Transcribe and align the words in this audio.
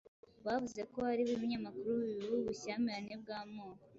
Bavuze 0.45 0.81
ko 0.91 0.97
hariho 1.09 1.31
ibinyamakuru 1.33 1.91
bibiba 2.01 2.35
ubushyamirane 2.41 3.13
bw'amoko, 3.21 3.85